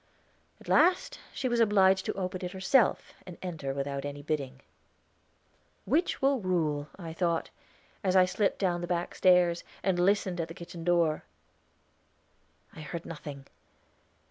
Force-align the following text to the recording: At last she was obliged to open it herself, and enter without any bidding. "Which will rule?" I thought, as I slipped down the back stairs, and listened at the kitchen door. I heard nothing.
At 0.59 0.67
last 0.67 1.19
she 1.31 1.47
was 1.47 1.59
obliged 1.59 2.07
to 2.07 2.13
open 2.13 2.43
it 2.43 2.53
herself, 2.53 3.13
and 3.27 3.37
enter 3.43 3.71
without 3.71 4.03
any 4.03 4.23
bidding. 4.23 4.61
"Which 5.85 6.23
will 6.23 6.39
rule?" 6.39 6.87
I 6.97 7.13
thought, 7.13 7.51
as 8.03 8.15
I 8.15 8.25
slipped 8.25 8.57
down 8.57 8.81
the 8.81 8.87
back 8.87 9.13
stairs, 9.13 9.63
and 9.83 9.99
listened 9.99 10.41
at 10.41 10.47
the 10.47 10.55
kitchen 10.55 10.83
door. 10.83 11.21
I 12.75 12.81
heard 12.81 13.05
nothing. 13.05 13.45